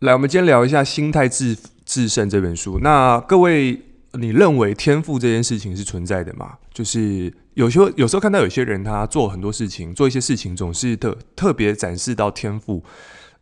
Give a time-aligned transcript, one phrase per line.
[0.00, 2.78] 来，我们今天聊一下《心态致致胜》这本书。
[2.80, 3.80] 那各位，
[4.12, 6.58] 你认为天赋这件事情是存在的吗？
[6.70, 12.84] 就是有时候，有时候看到有些人他做很多事情，做一些事情总是特特别展示到天赋。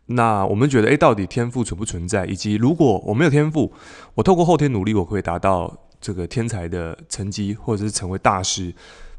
[0.06, 2.24] 那我们觉得，诶，到底天赋存不存在？
[2.26, 3.72] 以及如果我没有天赋，
[4.14, 8.72] 我透过后天努力，我可以达到这个天才的成绩，或者是成为大师？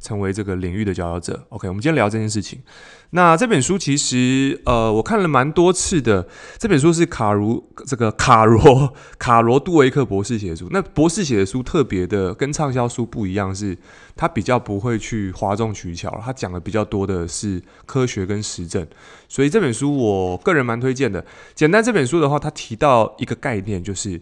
[0.05, 1.47] 成为这个领域的佼佼者。
[1.49, 2.61] OK，我们今天聊这件事情。
[3.09, 6.27] 那这本书其实，呃，我看了蛮多次的。
[6.59, 10.67] 这本书是卡如这个卡罗 卡罗杜维克博士写的书。
[10.69, 13.75] 那博士写的书特别的跟畅销书不一样，是
[14.15, 18.85] 他比较不会去哗众取巧，他讲的比较多的是科学跟实证。
[19.27, 21.25] 所以这本书我个人蛮推荐的。
[21.55, 24.21] 简单这本书的话，他提到一个概念，就是。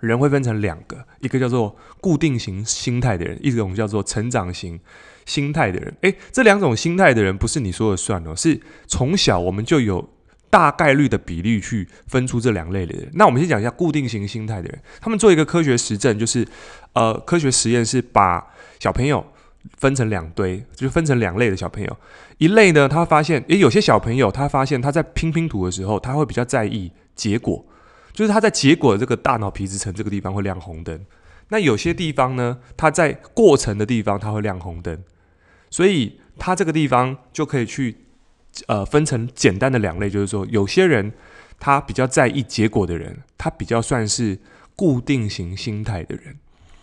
[0.00, 4.78] 人会分成两个，一个叫做固定型心态的人，一种叫做成长型
[5.24, 5.94] 心态的人。
[6.02, 10.06] 诶，这两种心态的人不是你说了算哦，是从小我们就有
[10.50, 13.08] 大概率的比例去分出这两类的人。
[13.14, 16.46] 那我们先讲一下固定型心态的人，他们做一个科学实证，就是
[16.92, 18.44] 呃，科学实验是把
[18.78, 19.24] 小朋友
[19.78, 21.96] 分成两堆，就分成两类的小朋友。
[22.38, 27.64] 一类呢，他发现，诶，有些小朋友他发现他在拼拼图的时候，他会比较在意结果。
[28.14, 31.04] 就是他在结果的这个大脑皮质层这个地方会亮红灯，
[31.48, 35.02] 那有些地方呢，他在过程的地方他会亮红灯，
[35.68, 37.96] 所以他这个地方就可以去
[38.68, 41.12] 呃分成简单的两类，就是说有些人
[41.58, 44.38] 他比较在意结果的人，他比较算是
[44.76, 46.36] 固定型心态的人，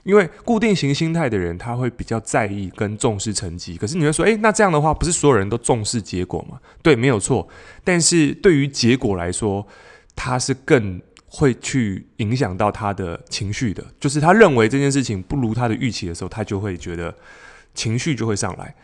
[0.04, 6.60] 因为固定型心态的人他会比较在意跟重视成绩，可是你会说，诶，那这样的话不是所有人都重视结果吗？
[6.84, 7.48] 对，没有错，
[7.86, 9.66] 但是对于结果来说，
[10.14, 11.02] 他是更。
[11.34, 17.16] 会去影响到他的情绪的，就是他认为这件事情不如他的预期的时候，他就会觉得
[17.74, 18.76] 情绪就会上来。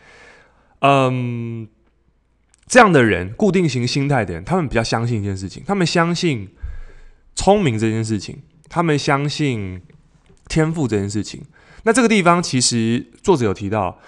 [0.80, 1.68] 嗯，
[2.66, 6.48] 这样的人，固定型心态的人，他们比较相信一件事情，他们相信
[7.34, 8.38] 聪明这件事情，
[8.70, 9.82] 他们相信
[10.48, 11.42] 天赋这件事情。
[11.82, 14.00] 那这个地方其实作者有提到，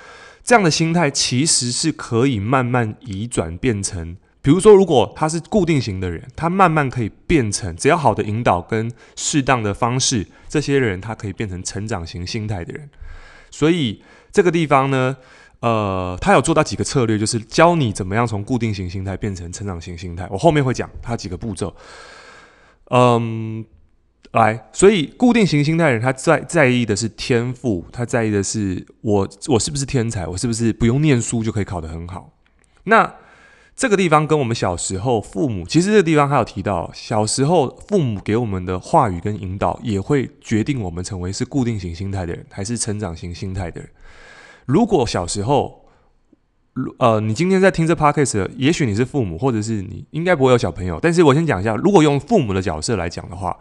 [0.42, 4.16] 这样的心态其实是可以慢慢移转变成。
[4.42, 12.88] 比如说，如果他是固定型的人，他慢慢可以变成，只要好的引导跟适当的方式，这些人他可以变成成长型心态的人。
[13.50, 14.02] 所以
[14.32, 15.16] 这个地方呢，
[15.60, 20.26] 呃，他有做到几个策略，就是教你怎么样从固定型心态变成成长型心态。
[20.30, 21.76] 我后面会讲他几个步骤。
[22.90, 23.62] 嗯，
[24.32, 32.32] 来，所以固定型心态人，他在在意的是天赋，他在意的是我我是不是天才，我是不是不用念书就可以考得很好。
[32.84, 33.12] 那
[33.80, 43.88] 这个地方跟我们小时候父母，其实这个地方还有提到，小时候父母给我们的话语跟引导，也会决定我们成为是固定型心态的人，还是成长型心态的人。
[44.66, 45.86] 如果小时候，
[46.98, 53.56] 呃，你今天在听这 podcast，也许你是父母，或者是你应该不会有小朋友，但是我先讲一下，如果用父母的角色来讲的话，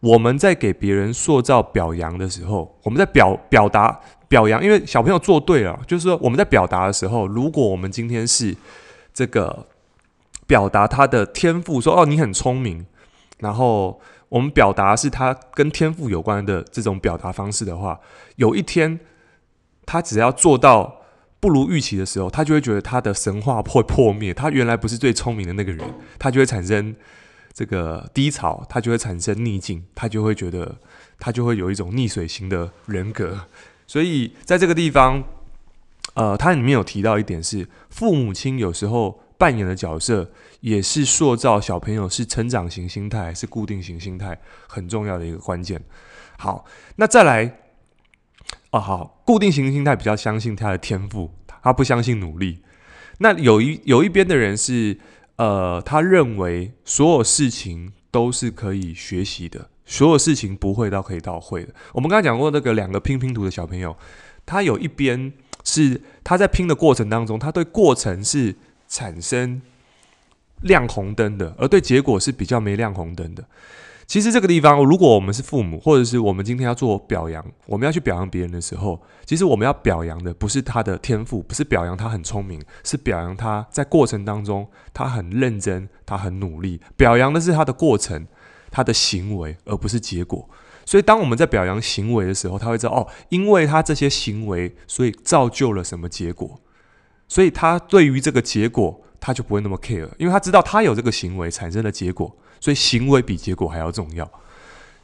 [0.00, 8.52] 我们在给别人塑造表扬的时候，我们在表表达表扬，因为小朋友做对了，就是说我们在表达的时候，如果我们今天是。
[9.14, 9.68] 这个
[10.46, 12.84] 表达他的天赋，说哦，你很聪明，
[13.38, 18.00] 然后我们表达是他跟天赋有关的这种表达方式的话，
[18.36, 18.98] 有一天
[19.86, 21.02] 他只要做到
[21.38, 26.96] 不如预期的时候，他就会觉得他的神话会破灭，他原来不是最聪明的那个人，他就会产生
[27.52, 30.76] 这个低潮，他就会产生逆境，他就会觉得
[31.20, 33.42] 他就会有一种逆水型的人格，
[33.86, 35.22] 所以在这个地方。
[36.12, 44.38] 呃，它里面有提到一点是，父母亲有时候扮演的角色，也是塑造小朋友是成长型心态还是固定型心态
[44.68, 45.82] 很重要的一个关键。
[46.38, 46.64] 好，
[46.96, 47.58] 那再来，
[48.70, 51.32] 哦，好，固定型心态比较相信他的天赋，
[51.62, 52.60] 他不相信努力。
[53.18, 54.96] 那有一有一边的人是，
[55.36, 61.74] 呃，他认为所有事情都是可以学习的，所有事情不会到可以到会的。
[61.92, 63.96] 我们刚才讲过那个两个拼拼图的小朋友，
[64.46, 65.32] 他有一边。
[65.64, 68.54] 是他在拼的过程当中，他对过程是
[68.86, 69.60] 产生
[70.60, 73.44] 亮红灯的，而对结果是比较没亮红灯的。
[74.06, 86.78] 其实这个地方，如果我们是父母，或者是我们今天要做表扬，我们要去表扬别人的时候，其实我们要表扬的不是他的天赋，不是表扬他很聪明，是表扬他在过程当中他很认真，他很努力。
[86.98, 88.26] 表扬的是他的过程，
[88.70, 90.46] 他的行为，而不是结果。
[90.86, 96.60] 所以，当我们在表扬行为的时候，他会知道哦，因为他这些行为，所以造就了什么结果。
[97.26, 104.30] 所以他对于这个结果，他就不会那么 care，因为他知道他有这个行为产生的结果，所以行为比结果还要重要。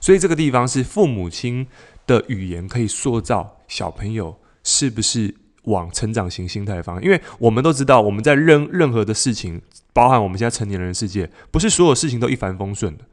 [0.00, 1.66] 所以这个地方是父母亲
[2.06, 5.34] 的语言可以塑造小朋友是不是
[5.64, 7.04] 往成长型心态的方向。
[7.04, 9.60] 因为我们都知道，我们在任任何的事情，
[9.92, 13.04] 包含我们现在成年人的世界，不是所有事情都一帆风顺的。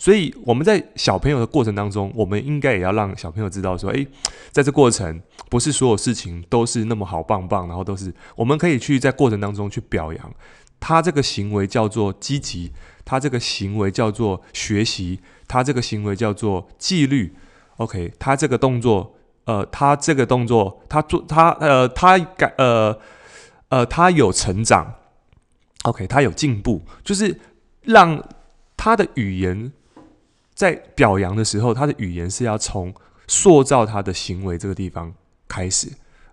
[0.00, 4.06] 所以我们在小朋友的过程当中，我们应该也要让小朋友知道说，诶，
[4.50, 5.20] 在这过程
[5.50, 10.34] 不是所有事情都是那么好棒棒，然后都是我们可以去在过程当中去表扬
[10.80, 12.72] 他这个行为叫做积极，
[13.04, 17.36] 他这个行为叫做学习，他这个行为叫做纪律。
[17.76, 19.14] OK，他这个动作，
[19.44, 22.98] 呃，他这个动作，他做他呃他改呃
[23.68, 24.94] 呃他有成长
[25.82, 27.38] ，OK，他有进步，就是
[27.82, 28.26] 让
[28.78, 29.70] 他的语言。
[30.60, 32.94] 在表扬的时候，他的语言是要从
[33.26, 35.10] 塑造他的行为这个地方
[35.48, 35.88] 开始，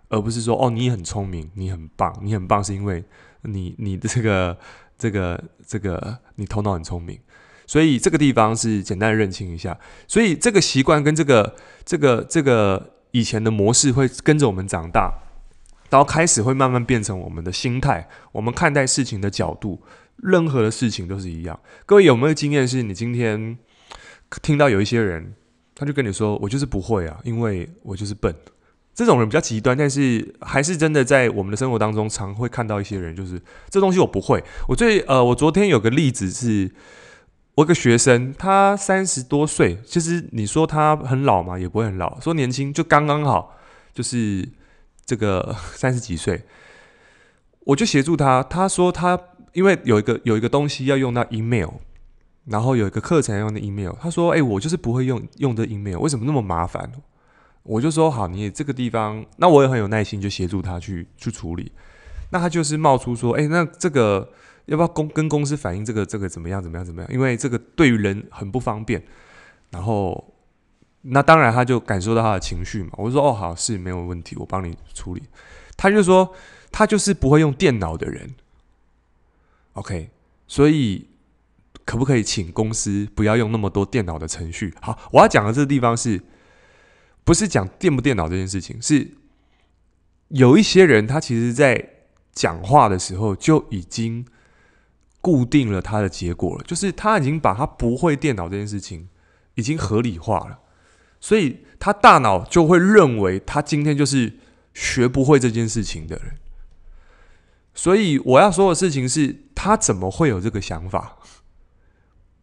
[0.09, 3.01] 而不是说哦，你很聪明，你很棒，你很棒是因为
[3.43, 4.57] 你你的这个
[4.97, 7.17] 这个这个你头脑很聪明，
[7.65, 9.79] 所以这个地方是简单认清一下。
[10.09, 15.13] 所以这个习惯跟这个这个这个以前的模式会跟着我们长大，
[15.89, 19.81] 然后开始会慢慢变成我们的心态，我们看待事情的角度，
[20.17, 21.57] 任何的事情都是一样。
[21.85, 23.57] 各位有没有经验是你今天？
[24.41, 25.33] 听到有一些人，
[25.73, 28.33] 他就跟你说：“我就是不会啊，因为我就是笨。”
[28.93, 33.39] 这种人比较极端，但是还是真的在我们的生活当中常会看到一些人，就是
[33.69, 34.43] 这东西我不会。
[34.67, 36.71] 我最呃，我昨天有个例子是，
[37.53, 43.55] 我一个学生，他三十多岁，其实你说他很老嘛，也不会很老；说年轻，就刚刚好，
[43.93, 44.49] 就是
[45.05, 46.41] 这个 三十几岁。
[47.65, 49.19] 我就协助他，他说他
[49.53, 51.69] 因为有一个有一个东西要用到 email。
[52.47, 56.89] 然后有一个课程用的 email，他说：“哎，我就是不会用用的 email，为什么那么麻烦？”
[57.63, 61.73] 我就说：“好，你这个地方，那我也很有耐心，就协助他去去处理。
[62.31, 64.31] 那他就是冒出说：‘哎，那这个
[64.67, 67.11] 要不要公跟公司反映这个这个怎么样怎么样怎么样？
[67.11, 69.03] 因为这个对于人很不方便。’
[69.71, 70.33] 然后
[71.01, 72.91] 那当然他就感受到他的情绪嘛。
[72.93, 75.23] 我就说：‘哦，好，是没有问题，我帮你处理。’
[75.75, 76.33] 他就说
[76.71, 78.35] 他就是不会用电脑的人。
[79.73, 80.11] OK，
[80.47, 81.09] 所以。”
[81.87, 84.73] 可不可以请公司不要用那么多电脑的程序？
[84.81, 86.21] 好，我要讲的这个地方是
[87.23, 88.81] 不是讲电不电脑这件事情？
[88.81, 89.15] 是
[90.27, 92.03] 有一些人他其实在
[92.33, 94.25] 讲话的时候就已经
[95.21, 99.07] 固定了他的结果了，就是他已经把他不会电脑这件事情
[99.55, 100.59] 已经合理化了，
[101.21, 104.39] 所以他大脑就会认为他今天就是
[104.73, 106.35] 学不会这件事情的人。
[107.73, 111.17] 所以我要说的事情是，他怎么会有这个想法？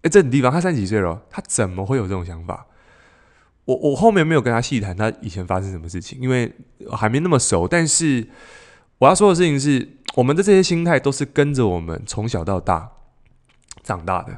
[0.04, 2.66] 哎，这种地方，他三十几岁了，他怎么会有这种想法？
[3.64, 6.52] 我我后面没有跟他细谈他以前发生什么事情，因为
[6.92, 7.66] 还没那么熟。
[7.66, 8.28] 但是
[8.98, 12.90] 我要说的事情是，我们的这些心态都是跟着我们从小到大
[13.82, 14.36] 长大的。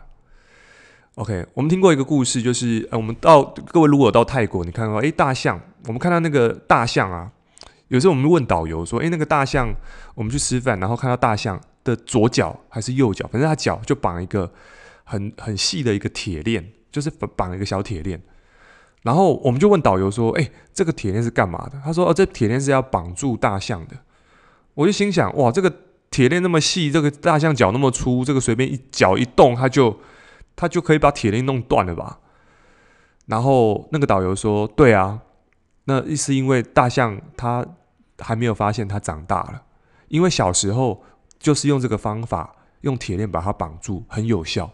[1.16, 7.32] OK，我们听过一个故事，就是呃，我们到各位如果到泰国，你看到哎大象，我们看到那个大象啊，
[7.88, 9.74] 有时候我们问导游说，哎那个大象，
[10.14, 14.48] 我们去吃饭，然后看到大象的左脚还是右脚，反正他脚就绑一个。
[15.08, 18.20] 很很细的一个铁链，就是绑一个小铁链，
[19.02, 23.96] 然后我们就问导游说：“哎，这个铁链是干嘛的？”他说：“哦，这铁链是要绑住大象的。”
[24.74, 25.72] 我就心想：“哇，这个
[26.10, 29.96] 铁链那么细，这个大象脚那么粗，这个随便一脚一动，它就
[30.56, 32.18] 它就可以把铁链弄断了吧？”
[33.26, 35.20] 然后那个导游说：“对啊，
[35.84, 37.64] 那意思因为大象它
[38.18, 39.62] 还没有发现它长大了，
[40.08, 41.04] 因为小时候
[41.38, 44.68] 就是用这个方法，用铁链把它绑住，很有效。”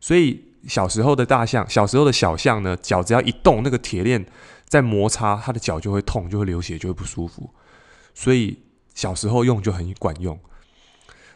[0.00, 4.24] 所以小时候的大象，小时候的小象呢，脚只要一动，那个铁链
[4.66, 7.50] 在摩擦，它的脚就会痛，就会流血，就会不舒服。
[8.14, 8.58] 所以
[8.94, 10.38] 小时候用就很管用。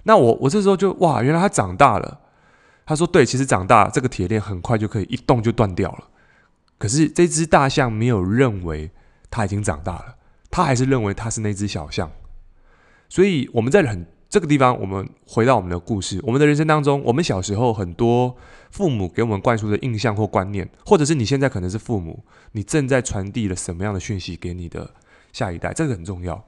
[0.04, 2.20] 那我我这时候就哇，原来他长大了。
[2.86, 6.08] 他说对，其实长大这个铁链很快就可以一动就断掉了。
[6.78, 8.90] 可是这只大象没有认为
[9.30, 10.16] 它已经长大了，
[10.50, 12.10] 它还是认为它是那只小象。
[13.08, 14.06] 所以我们在很。
[14.34, 16.20] 这个地方，我们回到我们的故事。
[16.24, 18.36] 我们的人生当中，我们小时候很多
[18.72, 24.90] 父母给我们灌输的印象或观念，或者是你现在可能是父母，你正在传递了什么样的讯息给你的
[25.32, 26.44] 下一代，这个很重要。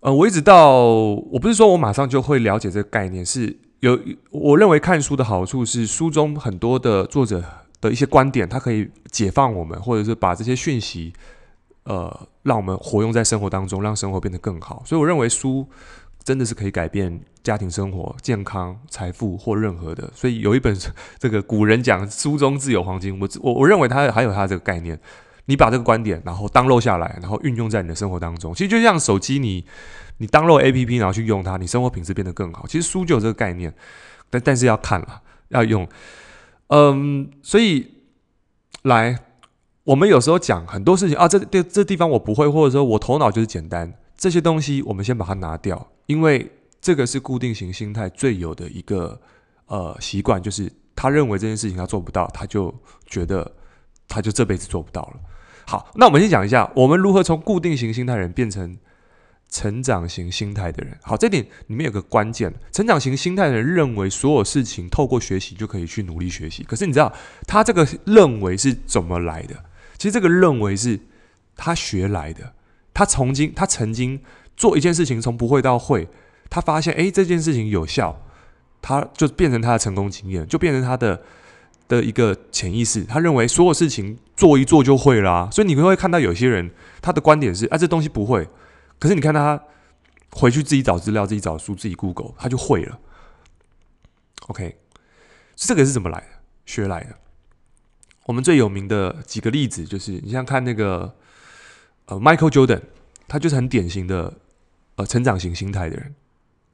[0.00, 7.44] 呃，我一直到，我不是说我马上就会了解这个概念，是有我认为看书的好处是，书中很多的作者
[7.82, 11.12] 的一些观点，它可以解放我们，或者是把这些讯息。
[11.88, 14.82] 呃，让我们活用在生活当中，让生活变得更好。
[14.84, 15.66] 所以，我认为书
[16.22, 20.12] 真的是可以改变家庭生活、健康、财富或任何的。
[20.14, 20.76] 所以，有一本
[21.18, 25.00] 这个古人讲“书中自有黄金”，我我我认为它还有它这个概念。
[25.46, 28.52] 你把这个观点，然后 download 下来，然后运用在你的生活当中。
[28.52, 29.64] 其实就像手机，你
[30.18, 32.66] 你当肉 APP，然后去用它，你生活品质变得更好。
[32.66, 33.72] 其实书就有这个概念，
[34.28, 35.88] 但但是要看了，要用。
[36.66, 37.94] 嗯，所以
[38.82, 39.18] 来。
[39.88, 49.18] 我们有时候讲很多事情啊，这这这地方我不会，或者说我头脑就是简单，这些东西我们先把它拿掉，因为这个是固定型心态最有的一个
[49.64, 52.74] 呃习惯，就是他认为这件事情他做不到，他就
[53.06, 53.50] 觉得
[54.06, 55.14] 他就这辈子做不到了。
[55.66, 58.76] 好，那我们先讲一下，我们如何从固定型心态人变成
[59.48, 60.98] 成长型心态的人。
[61.02, 66.62] 好，这点里面有个关键，成长型心态的人认为所有事情透过学习就可以去努力学习。
[66.62, 67.10] 可是你知道
[67.46, 69.64] 他这个认为是怎么来的？
[69.98, 70.98] 其实这个认为是
[71.56, 72.54] 他学来的。
[72.94, 74.20] 他曾经他曾经
[74.56, 76.08] 做一件事情从不会到会，
[76.48, 78.22] 他发现诶，这件事情有效，
[78.80, 81.22] 他就变成他的成功经验，就变成他的。
[81.88, 88.46] 的一个潜意识，他认为所有事情做一做就会啦、所以你会看到有些人他的观点是啊，这东西不会，
[88.98, 89.58] 可是你看他
[90.32, 92.98] 回去自己找资料、自己找书、自己 Google，他就会了。
[94.48, 94.76] OK，
[95.56, 96.26] 这个是怎么来的？
[96.66, 97.16] 学来的。
[98.28, 101.14] 我们最有名的几个例子就是，你像看那个
[102.04, 102.82] 呃 Michael Jordan，
[103.26, 104.34] 他就是很典型的
[104.96, 106.14] 呃成长型心态的人，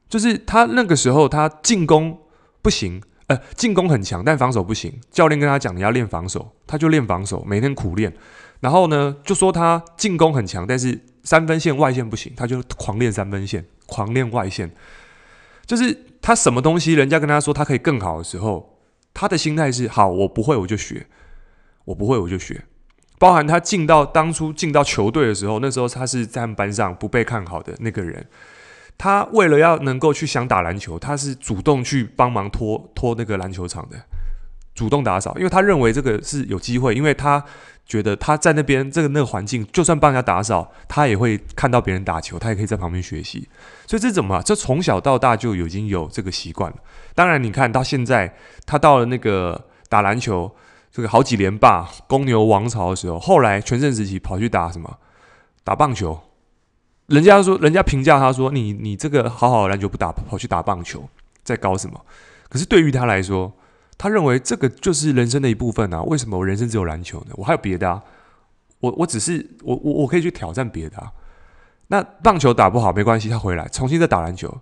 [0.08, 2.18] 就是他那个时候他进攻
[2.60, 3.00] 不行。
[3.26, 5.00] 呃，进攻很强，但防守不行。
[5.10, 8.12] 教练跟他讲，你要练防守，他就练防守，每天苦练。
[8.60, 14.70] 然后呢，就说他进攻很强，但是三分线外线不行，他就狂练三分线，狂练外线。
[15.64, 18.78] 就是他什么东西，人家跟他说他可以更好的时候，
[19.14, 21.06] 他的心态是：好，我不会我就学，
[21.84, 22.64] 我不会我就学。
[23.18, 28.26] 包含他进到当初进到球队的时候，那时候他是在他们班上不被看好的那个人。
[28.96, 33.96] 他为了要能够去想打篮球，他是主动去帮忙拖拖那个篮球场的，
[34.74, 37.44] 主动打扫，因为他认为这个是有机会，因为他
[37.84, 43.48] 觉得他在那边这个那个环境，就算帮人家打扫，他也会看到别人打球，他也可以在旁边学习。
[43.86, 44.40] 所以这怎么？
[44.44, 46.76] 这从小到大就已经有这个习惯了。
[47.16, 50.54] 当然，你看到现在，他到了那个打篮球
[50.94, 54.98] 这个好几连霸公牛王朝的时候，后来全盛时期跑去打什么？
[55.64, 56.16] 打棒球。
[57.06, 61.08] 人家说，人家评价他说：“你你这个好好的篮球不打，跑去打棒球，
[61.42, 62.00] 在搞什么？”
[62.48, 63.52] 可是对于他来说，
[63.98, 66.00] 他认为这个就是人生的一部分啊。
[66.04, 67.32] 为什么我人生只有篮球呢？
[67.32, 68.00] 我还有别的啊。
[68.78, 71.10] 我我只是我我我可以去挑战别的啊。
[71.88, 74.56] 那棒球打不好没关系，他回来重新再打篮球。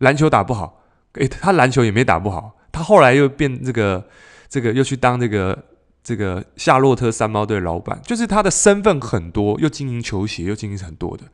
[0.00, 0.82] 篮球打不好，
[1.14, 2.54] 诶，他篮球也没打不好。
[2.70, 4.06] 他后来又变这个
[4.46, 5.58] 这个又去当这个
[6.02, 11.24] 这个夏洛特山猫队老板，就是他的身份很多，又经营球鞋，又经营很多的。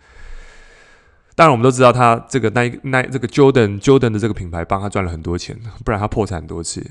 [1.35, 6.85] 当然，我们都知道他这个耐耐这个 Jordan Jordan 的这个品牌帮他赚了很多钱，不然他破产很多次。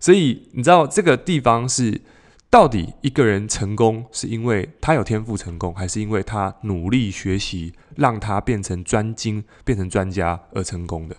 [0.00, 2.00] 所以你知道这个地方是
[2.48, 11.16] 到底一个人成功是因为他有天赋成功，还是因为他努力学习让他变成专精、变成专家而成功的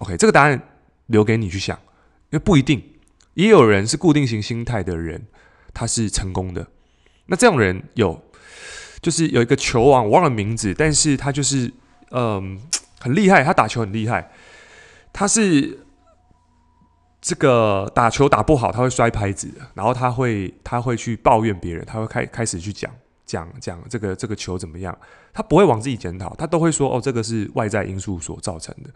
[0.00, 0.60] ？OK，这个答案
[1.06, 1.76] 留给你去想，
[2.30, 2.82] 因为不一定，
[3.34, 5.26] 也有人是固定型心态的人，
[5.72, 6.66] 他是成功的。
[7.26, 8.22] 那这种人有。
[9.02, 11.70] 就是有一个球王，我忘了名字，但是他就是
[12.12, 12.58] 嗯
[12.98, 14.30] 很厉害，他打球很厉害。
[15.12, 15.84] 他是
[17.20, 22.90] 这个打球打不好，他会摔拍子，然后他会他会去抱怨别人，他会开开始去讲
[23.26, 24.98] 讲讲这个这个球怎么样，
[25.34, 28.88] 他不会往自己检讨，他都会说哦，这个是外在因素所造成的。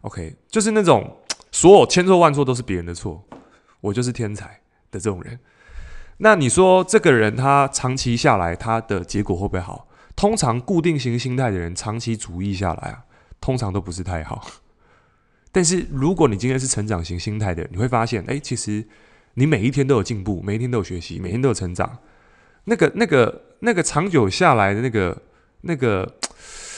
[0.00, 1.14] OK，就是那种
[1.50, 3.22] 所有千错万错都是别人的错，
[3.82, 4.60] 我就是天才
[4.90, 5.38] 的这种人。
[6.16, 9.86] 那你说这个人他长期下来他的结果会不会好？
[10.16, 13.04] 通常固定型心态的人长期主义下来啊，
[13.40, 14.46] 通常都不是太好。
[15.50, 18.86] 但是如果你今天是成长型心态的人，你会发现，哎，其实
[19.34, 21.98] 你每一天都有进步，每一天都有学习，每天都有成长。
[22.64, 25.22] 那个、那个、那个长久下来的那个、
[25.62, 26.14] 那个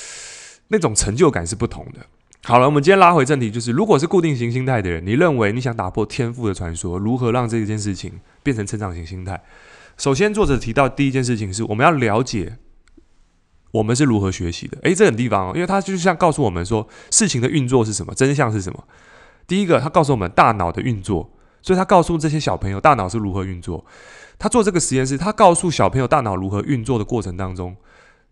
[0.68, 2.06] 那种成就感是不同的。
[2.46, 9.42] 好了，我们今天拉回正题，就是如果是固定型心态的人，你认为你想打破天赋的传说，如何让这一件事情变成成长型心态？
[9.96, 12.58] 首先，作者提到第一件事情是我们要了解
[13.70, 14.76] 我们是如何学习的。
[14.82, 18.84] 诶，这个地方，哦因为他就像告诉我们说事情的运作是什么，真相是什么。
[19.46, 21.32] 第一个，他告诉我们大脑的运作，
[21.62, 23.86] 所以他告诉这些小朋友大脑是如何运作。
[24.38, 27.74] 他做这个实验是，他告诉小朋友大脑如何运作的过程当中，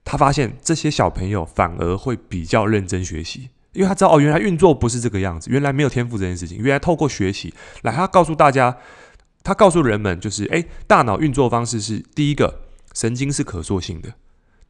[0.04, 3.48] 他发现这些小朋友反而会比较认真学习。
[3.72, 7.52] 因为他知道哦，原来运作不是这个样子，原来没有天赋这件事情，原来透过学习
[7.82, 8.76] 来，他告诉大家，
[9.42, 12.60] 他告诉人们，就是诶，大脑运作方式是第一个，
[12.92, 14.12] 神经是可塑性的，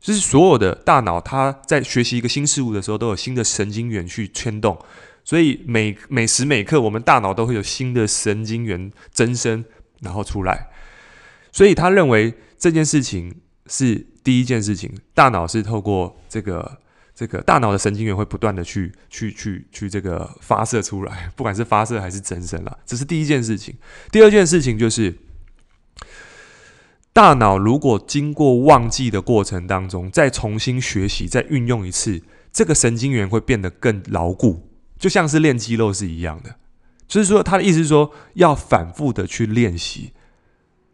[0.01, 4.79] 就是所有的大脑，它在学习一个新事物的时候，都有新的神经元去牵动，
[5.25, 9.65] 所以每每时每刻，我们大脑都会有新的神经元增生，
[10.01, 10.69] 然后出来，
[11.51, 13.35] 所以他认为这件事情
[13.67, 16.79] 是第一件事情，大脑是透过这个。
[17.14, 23.75] 这个大脑的神经元会不断的去去去去这个发射出来， 不管是发射还是增生了，这是第一件事情。
[24.11, 25.14] 第二件事情就是，
[27.12, 36.57] 大脑如果经过忘记的过程当中，再重新学习、再运用一次，这个神经元会变得更牢固，就像是练肌肉是一样的。
[37.07, 40.12] 就是说，他的意思是说，要反复的去练习。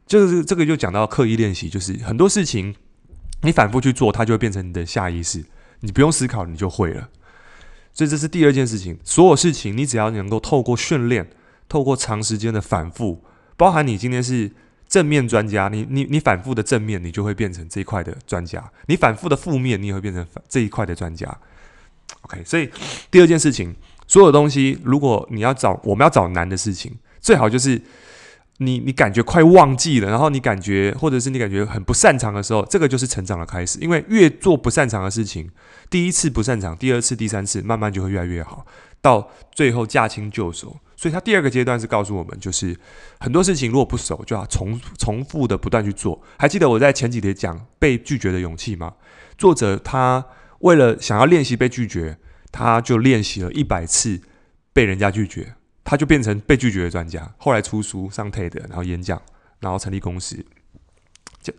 [0.05, 2.75] 就是这个就讲到刻意练习，就是很多事情
[3.43, 5.45] 你反复去做，它就会变成你的下意识，
[5.81, 7.09] 你不用思考，你就会了。
[7.93, 8.99] 所以这是第二件事情。
[9.05, 11.29] 所有事情，你只要能够透过训练，
[11.69, 13.25] 透过长时间的反复，
[13.57, 14.51] 包含你今天是
[14.89, 21.37] 正面专家，你你你反复的正面，你就会变成这一块的专家；你反复的负面，你也会变成这一块的专家。
[22.23, 22.71] OK，所以
[23.11, 23.75] 第二件事情，
[24.07, 27.81] 所有东西，如果你要找，我们要找难的事情，最好就是。
[28.59, 33.79] 你你感觉快忘记了，然后你感觉或者是你感觉很不擅长的时候，这个就是成长的开始。
[33.81, 35.49] 因为越做不擅长的事情，
[35.89, 38.67] 第一次不擅长，第二次、第三次，慢慢就会越来越好，
[39.01, 40.77] 到最后驾轻就熟。
[40.97, 42.77] 所以他第二个阶段是告诉我们，就是
[43.21, 46.21] 很多事情如果不熟，就要重重复的不断去做。
[46.37, 48.95] 还记得我在前几节讲被拒绝的勇气吗？
[49.37, 50.27] 作者他
[50.59, 52.19] 为了想要练习被拒绝，
[52.51, 54.21] 他就练习了一百次
[54.73, 55.55] 被人家拒绝。
[55.89, 59.23] 他就变成被拒绝的专家，后来出书、上 TED，然后演讲，
[59.59, 60.45] 然后成立公司。
[61.41, 61.51] 就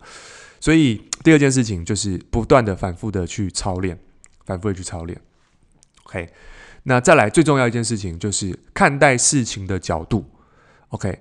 [0.60, 3.98] 所以第二件事情就是不断的、反复的去操练，
[4.46, 5.20] 反复的去操练。
[6.04, 6.28] OK，
[6.84, 10.24] 那再来最重要一件事情就是看待事情的角度。
[10.90, 11.18] OK，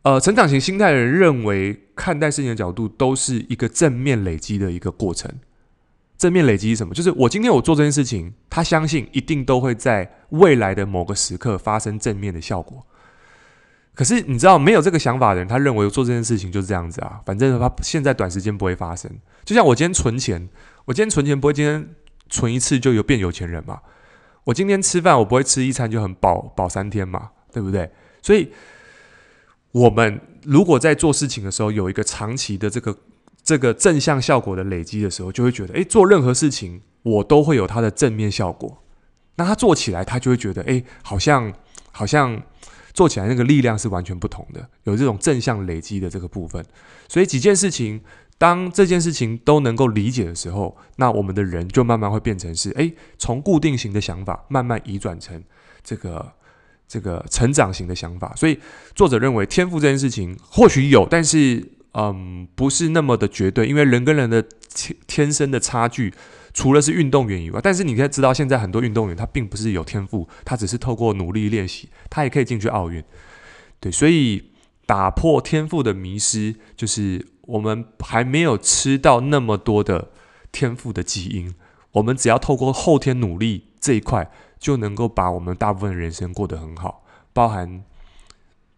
[0.00, 5.30] 呃，成长型心态的人认为看待事情的角度都是一个正面累积的一个过程。
[6.18, 6.94] 正面累积是什么？
[6.94, 12.86] 就是我今天我做这件事情，他相信一定都会在未来的某个时刻发生正面的效果。
[13.94, 19.10] 可是你知道，没有这个想法的人，他认为做这件事情就是这样子啊，反正他现在短时间不会发生。
[19.44, 20.48] 就像我今天存钱，
[20.86, 21.86] 我今天存钱不会今天
[22.30, 23.80] 存一次就有变有钱人嘛？
[24.44, 27.30] 我今天吃饭，我不会吃一餐就很饱饱三天嘛？
[27.52, 27.90] 对不对？
[28.22, 28.50] 所以，
[29.72, 32.96] 我们如果在做事情的时候有一个长期的这个。
[33.46, 38.82] 这个正向效果的累积的时候，就会觉得，诶，做任何事情我都会有它的正面效果。
[39.36, 41.52] 那他做起来，他就会觉得，诶，好像
[41.92, 42.42] 好像
[42.92, 46.64] 做起来那个力量是完全不同的，有这种正向累积的这个部分。
[47.08, 48.00] 所以几件事情，
[48.36, 55.40] 当这件事情都能够理解的时候，那我们的人就慢慢会变成是，诶，从固定型的想法慢慢移转成
[55.84, 56.32] 这个
[56.88, 58.34] 这个成长型的想法。
[58.34, 58.58] 所以
[58.96, 61.75] 作者认为，天赋这件事情或许有，但是。
[61.98, 64.42] 嗯，不是那么的绝对，因为人跟人的
[64.74, 66.12] 天天生的差距，
[66.52, 73.02] 除了是运动员以外，但是你可以知道，现在很多运动员他并不是有天赋，他只是透过努力练习，他也可以进去奥运。
[73.80, 74.52] 对，所以
[74.84, 80.10] 打破天赋的迷失，就是我们还没有吃到那么多的
[80.52, 81.54] 天赋的基因，
[81.92, 87.82] 我们只要透过后天努力这一块，就能够把我们大部分人生过得很好，包含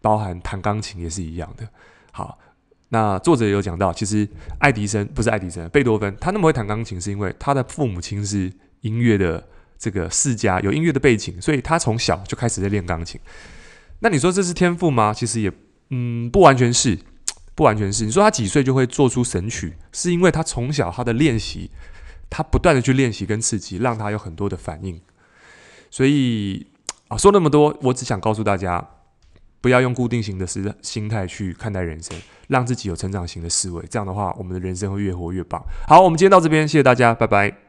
[0.01, 1.67] 包含弹钢琴也是一样的。
[2.13, 2.39] 好。
[2.91, 9.47] 那作者也有讲到，其实爱迪生不是爱迪生，贝多芬他那么会弹钢琴，是因为他的父母亲是音乐的
[9.77, 13.21] 这个世家，有音乐的背景，所以他从小就开始在练钢琴。
[13.99, 15.13] 那你说这是天赋吗？
[15.13, 15.51] 其实也
[15.89, 16.97] 嗯不完全是，
[17.53, 18.05] 不完全是。
[18.05, 21.69] 你说他几岁就会做出神曲，是因为他从小他的练习，
[22.27, 24.99] 他不断的去练习跟刺激，让他有很多的反应。
[25.91, 26.65] 所以
[27.07, 28.83] 啊，说那么多，我只想告诉大家。
[29.61, 32.17] 不要用固定型的思心态去看待人生，
[32.47, 33.83] 让自己有成长型的思维。
[33.89, 35.61] 这样的话，我们的人生会越活越棒。
[35.87, 37.68] 好，我们今天到这边，谢谢大家，拜拜。